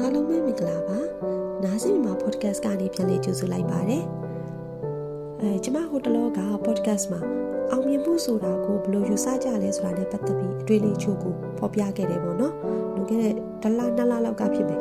[0.00, 0.98] အားလုံးပဲမင်္ဂလာပါ
[1.64, 4.04] နားစင်မှာ podcast ကနေပြန်လေးကြိုဆိုလိုက်ပါတယ်
[5.40, 7.20] အဲကျမဟိုတလောက podcast မှာ
[7.70, 12.54] အောင်မြင်မှုဆိုတာကိုဘယ်လိုယူဆကြလဲဆိုတာနဲ့ပတ်သက်ပြီးအတွေ့အကြုံကိုဖော်ပြခဲ့တယ်ပေါ့နော်
[12.94, 14.80] လွန်ခဲ့တဲ့တလနှစ်လလောက်ကဖြစ်မယ်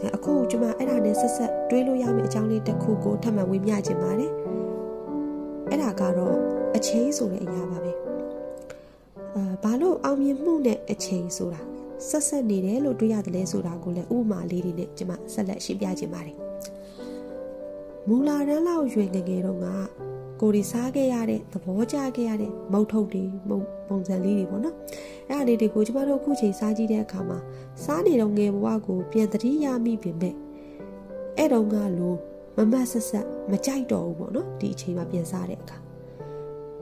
[0.00, 4.32] အဲအခုကျမအဲ့ဒါနဲ့ဆက်ဆက်တွေးလို့ရမယ့်အကြောင်းလေးတစ်ခုကိုထပ်မံဝေမျှခြင်းပါတယ်
[5.70, 6.36] အဲ့ဒါကတော့
[6.76, 7.92] အချိန်ဆိုတဲ့အရာပါပဲ
[9.34, 11.62] အဲဘာလို့အောင်မြင်မှုနဲ့အချိန်ဆိုတာ
[12.06, 16.36] ဆက်ဆက်နေတယ်လို့တွေးရတယ်လဲဆိုတာကိုလည်းဥပမာလေးတွေနဲ့ကျွန်မဆက်လက်ရှင်းပြခြင်းပါတယ်
[18.08, 19.66] မူလာတန်းလောက်ရွယ်ငငယ်တော့က
[20.40, 24.76] ကိုရီစားခဲ့ရတဲ့သဘောကျခဲ့ရတဲ့မုတ်ထုတ်တွေမုံပုံစံလေးတွေပေါ့နော်
[25.28, 27.38] အဲ့ဒါလေးတွေကိုကျမတို့အခုချိန်စားကြည့်တဲ့အခါမှာ
[27.84, 30.34] စားနေတော့ငယ်ဘဝကိုပြန်သတိရမိပြင်မဲ့
[31.36, 32.14] အဲ့တော့ကလို
[32.56, 35.87] မမတ်ဆက်ဆက်မကြိုက်တော့ဘူးပေါ့နော်ဒီအချိန်မှာပြန်စားတဲ့အခါ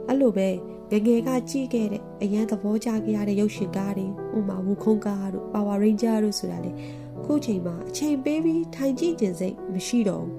[0.08, 0.48] အဲ့လိုပဲ
[0.90, 4.06] ငငယ်ကကြည့်ခဲ့တဲ့အရန်သဘောကျခဲ့ရတဲ့ရုပ်ရှင်ကားတွေ
[4.36, 6.70] ဥမာဝူခုံးကားတို့ Power Ranger တို့ဆိုတာလေ
[7.24, 10.34] ခုချိန်မှာအချိန်ပေးပြီးထိုင်ကြည့်ခြင်းစိတ်မရှိတော့ဘူး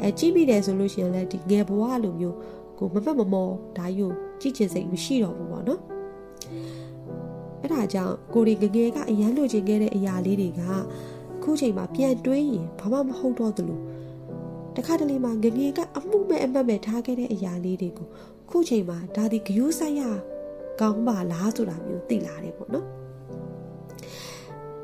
[0.00, 2.36] အဲကြည့်မိတယ်ဆိုလို့ရှိရင်လည်းဒီငယ်ဘဝလိုမျိုး
[2.78, 4.06] ကိုမပတ်မမောဒါယူ
[4.40, 5.80] ကြည့်ခြင်းစိတ်မရှိတော့ဘူးပေါ့နော်
[7.60, 10.62] အဲ့ဒါကြောင့်ကိုရီငငယ်ကအရန်လိုချင်ခဲ့တဲ့အရာလေးတွေက
[11.42, 13.80] ခုချိန်မှာပြန်တွေးရင်ဘာမှမဟုတ်တော့သလို
[14.76, 18.08] တခါတလေမှာငငယ်ကအမှုမဲ့အမှတ်မဲ့ထားခဲ့တဲ့အရာလေးတွေကို
[18.50, 20.02] ခုချိန်မှာဒါဒီဂယုဆိုင်ရ
[20.80, 22.86] ကောင်းပါလားဆိုတာမျိုးသိလာတယ်ပေါ့နော်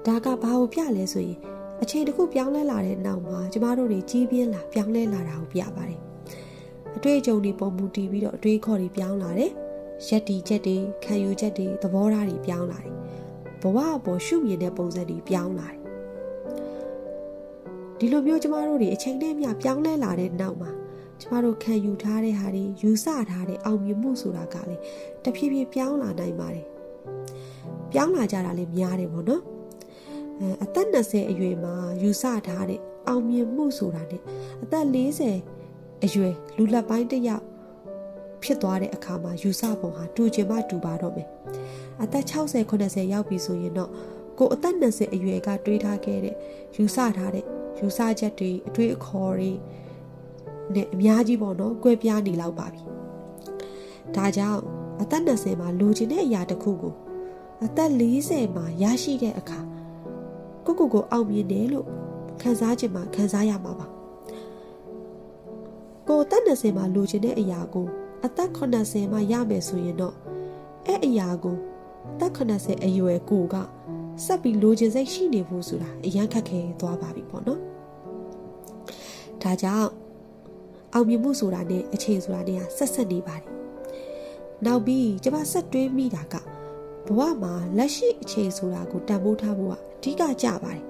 [0.06, 1.39] ဒါကဘာကိုပြလဲဆိုရင်
[1.83, 6.01] အချိန်တစ်ခုပြောင်းလဲလာတဲ့နောက်မှာကျမတို့တွေကြီးပြင်းလာပြောင်းလဲလာတာကိုပြပါတယ်
[6.97, 9.51] အတွေ့အကြုံတွေပုံမူတည်ပြီးတော့အတွေးခေါ်တွေပြောင်းလာတယ်
[10.09, 12.95] ရက်တီချက်တွေခံယူချက်တွေသဘောထားတွေပြောင်းလာတယ်
[13.62, 15.81] ဘဝအပေါ်ရှုမြင်တဲ့ပုံစံတွေပြောင်းလာတယ်
[17.99, 20.71] ဒီလိုမျိုးကျမတို့တွေအချိန်နဲ့မျှပြောင်းလဲလာတဲ့နောက်မှာ
[21.25, 24.83] ကျမတို့ခံယူထားတဲ့ဟာတွေယူဆထားတဲ့အောင်မြင်မှုဆိုတာကလည်း
[25.25, 26.66] တဖြည်းဖြည်းပြောင်းလာနိုင်ပါတယ်
[27.92, 29.42] ပြောင်းလာကြတာလည်းများတယ်ပေါ့နော်
[30.41, 34.22] အဲအသက်20အရွယ်မှာယူဆထားတဲ့အောင်မြင်မှုဆိုတာနဲ့
[34.62, 34.86] အသက်
[35.44, 37.44] 40အရွယ်လူလက်ပိုင်းတစ်ယောက်
[38.42, 41.28] ဖြစ်သွားတဲ့အခါမှာယူဆပုံဟာတူချင်မှတူပါတော့မယ်
[42.03, 43.91] အသက်60 80ရောက်ပြီဆိုရင်တော့
[44.38, 46.34] ကိုအသက်20အရွယ်ကတွေးထားခဲ့တဲ့
[46.76, 47.44] ယူဆထားတဲ့
[47.78, 49.53] ယူဆချက်တွေအတွေးအခေါ်တွေ
[50.75, 52.82] နဲ့အများကြီးပေါ့နော်ကွဲပြားနေလောက်ပါပြီ
[54.14, 54.60] ဒါကြောင့်
[55.02, 56.94] အသက်20မှာလိုချင်တဲ့အရာတစ်ခုကို
[57.64, 59.60] အသက်40မှာရရှိတဲ့အခါ
[60.64, 61.86] ကိုကိုကိုအောင်မြင်တယ်လို့
[62.42, 63.86] ခံစားခြင်းမှာခံစားရမှာပါ
[66.08, 67.86] ကိုအသက်20မှာလိုချင်တဲ့အရာကို
[68.25, 68.50] အသက်
[68.81, 70.14] 80မှာရမယ်ဆိုရင်တော့
[70.86, 71.56] အဲ့အရာကို
[72.12, 73.54] အသက်80အရွယ်ကိုက
[74.25, 77.60] ဆက်ပြီးလိုချင်စိတ်ရှိနေဖို့ဆိုတာအရန်ခက်ခဲသွားပါပြီပေါ့နော်
[79.42, 79.88] ဒါကြောင့်
[80.94, 83.49] အောင်မြင်မှုဆိုတာနဲ့အချိန်ဆိုတာနဲ့ဆက်ဆက်နေပါတယ်။
[84.66, 86.34] နောက်ပြီးကျမဆက်တွေးမိတာက
[87.06, 90.84] ဘဝမှာလက်ရှိအချိန်ဆိုတာကိုတန်ဖိုးထားဖို့ကအဓိကကြပါတယ်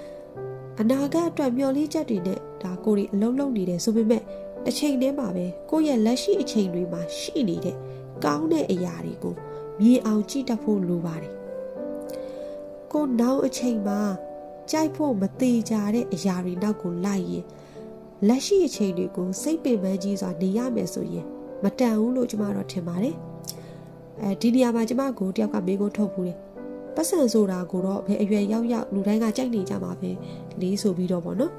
[0.80, 4.22] ။အနာဂတ်အတွက်မျှော်လင့်ချက်တွေနဲ့ဒါကိုရီအလုံးလုံးနေတယ်ဆိုပေမဲ့
[4.64, 7.76] တစ်ချိန်တည်းမှာပဲကိုယ့်ရဲ့လက်ရှိအချိန်တွေမှာရှိနေတဲ့
[8.24, 9.34] ကောင်းတဲ့အရာတွေကို
[9.80, 11.34] မြင်အောင်ကြည့်တတ်ဖို့လိုပါတယ်။
[12.92, 14.00] ကိုနောက်အချိန်မှာ
[14.70, 17.44] ကြိုက်ဖို့မသေးကြတဲ့အရာတွေနောက်ကိုလိုက်ရင်
[18.28, 21.24] လက်ရှိအချိန်တွေကိုစိတ်ပင်ပန်းကြီးစွာနေရမယ်ဆိုရင်
[21.62, 23.16] မတန်ဘူးလို့ကျမတော့ထင်ပါတယ်
[24.22, 26.38] အဲဒီနေရာမှာကျမကိုတယောက်ကမေးခွန်းထုတ်ဘူးတယ်
[26.96, 30.10] ပတ်စံဆိုတာကိုတော့ဘယ်အရွယ်ရောက်ရောက်လူတိုင်းကကြိုက်နေကြမှာပဲ
[30.60, 31.52] လေးဆိုပြီးတော့ပေါ့နော်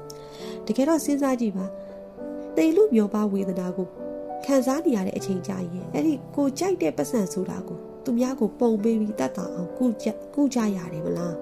[0.66, 1.64] တကယ်တော့စဉ်းစားကြည့်ပါ
[2.56, 3.86] တေလူမျောပါဝေဒနာကို
[4.44, 11.34] ခံစားနေရတဲ့အချိန်ကြာရင်အဲ့ဒီကိုကြိုက်တဲ့ပတ်စံဆိုတာကိုသူများကိုပုံပေးပြီးတတ်တာအောင်ကုကြကုကြရတယ်မလား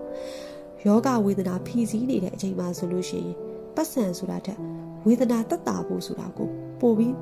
[0.84, 3.36] ယောဂဝေဒနာဖြီးစည်းနေတဲ့အချိန်မှာဆိုလို့ရှိရင်
[3.74, 4.58] ပတ်စံဆိုတာတက်
[5.06, 6.48] ဝေဒနာတက်တာဖို့ဆိုတာကို
[6.80, 7.14] ပို့ပြီး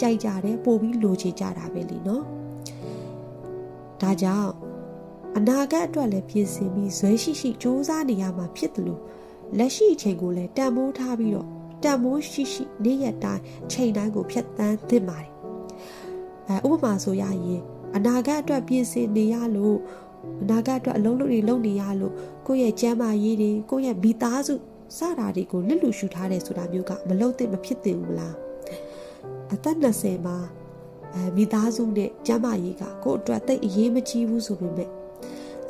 [0.00, 2.24] ကြိုက်ကြတယ်ပို့ပြီးလိုချင်ကြတာပဲလीနော်
[4.00, 4.50] ဒါကြောင့်
[5.36, 9.00] အနာဂတ်အတွက်လည်းပြင်ဆင်ပြီးဇွဲရှိရှိစူးစမ်းနေရမှာဖြစ်တယ်လို့
[9.58, 11.48] လက်ရှိအချိန်ကိုလည်းတန်မိုးထားပြီးတော့
[11.82, 13.42] တန်မိုးရှိရှိနေ့ရက်တိုင်း
[13.72, 15.30] ချိန်တိုင်းကိုဖြတ်တန်းသင့်ပါတယ်
[16.48, 17.62] အဲဥပမာဆိုရရင်
[17.96, 19.78] အနာဂတ်အတွက်ပြင်ဆင်နေရလို့
[20.42, 22.12] အနာဂတ်အတွက်အလုံးလုံးတွေလုပ်နေရလို့
[22.46, 24.54] ကိုယ့်ရဲ့ကျန်းမာရေးတွေကိုယ့်ရဲ့မိသားစု
[24.96, 28.34] စတာတွေကိုလစ်လူရှူထားတယ်ဆိုတာမျိုးကမလုပ်သင့်မဖြစ်သင့်ဘူးလား
[29.54, 30.36] အသက်20မှာ
[31.14, 34.88] အဲမိသားစုနဲ့ကျန်းမာရေးကကိုယ့်အတွက်တိတ်အရေးမကြီးဘူးဆိုပေမဲ့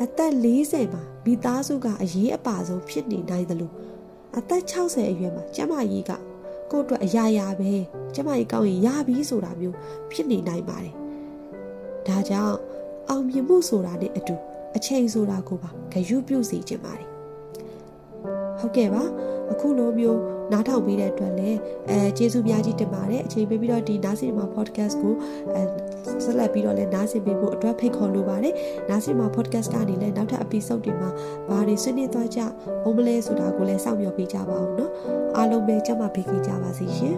[0.03, 3.75] အသက်40မှာမိသားစုကအရေးအပါဆုံးဖြစ်နေနိုင်တယ်လို့
[4.39, 6.13] အသက်60အရွယ်မှာကျန်းမာရေးက
[6.71, 7.73] ကိုယ့်အတွက်အရာရာပဲ
[8.15, 9.77] ကျန်းမာရေးကောင်းရင်ရပြီဆိုတာမျိုး
[10.11, 10.95] ဖြစ်နေနိုင်ပါတယ်
[12.07, 12.57] ဒါကြောင့်
[13.09, 14.35] အောင်မြင်မှုဆိုတာနဲ့အတူ
[14.77, 17.10] အချိန်ဆိုတာကိုပါဂရုပြုစီခြင်းပါတယ်
[18.60, 19.04] ဟုတ်ကဲ့ပါ
[19.52, 20.20] အခုလိုမျိုး
[20.52, 25.14] နားထောင်ပေးတဲ့အတွက်လည်းအဲကျေးဇူးများကြီးတင်ပါတယ်အချိန်ပေးပြီးတော့ဒီနားစင်မှာ podcast ကို
[25.54, 25.62] အဲ
[26.24, 28.54] ဆက်လက်ပြီးတော့လည်းနားဆင်ပေးဖို့အတွက်ဖိတ်ခေါ်လိုပါတယ်
[28.90, 31.10] နားဆင်မှာ podcast ကနေလည်းနောက်ထပ် episode တွေမှာ
[31.50, 34.90] ဘာတွေဆွေးနွေးသွားကြအောင်မလဲဆိုတာကိုလည်းစောင့်မျှော်ပေးကြပါအောင်เนาะ
[35.38, 37.18] အားလုံးပဲကြမှာပေးကြပါစေရှင်